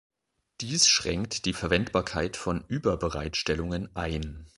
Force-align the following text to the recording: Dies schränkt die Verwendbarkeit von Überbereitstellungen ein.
Dies 0.61 0.87
schränkt 0.87 1.45
die 1.45 1.53
Verwendbarkeit 1.53 2.35
von 2.35 2.63
Überbereitstellungen 2.67 3.95
ein. 3.95 4.47